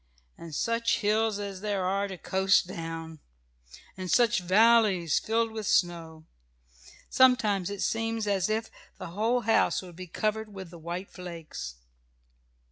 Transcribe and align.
And 0.35 0.55
such 0.55 1.01
hills 1.01 1.37
as 1.37 1.61
there 1.61 1.85
are 1.85 2.07
to 2.07 2.17
coast 2.17 2.65
down! 2.65 3.19
and 3.95 4.09
such 4.09 4.39
valleys 4.39 5.19
filled 5.19 5.51
with 5.51 5.67
snow! 5.67 6.25
Sometimes 7.11 7.69
it 7.69 7.83
seems 7.83 8.25
as 8.25 8.49
if 8.49 8.71
the 8.97 9.09
whole 9.11 9.41
house 9.41 9.83
would 9.83 9.95
be 9.95 10.07
covered 10.07 10.51
with 10.55 10.71
the 10.71 10.79
white 10.79 11.11
flakes. 11.11 11.75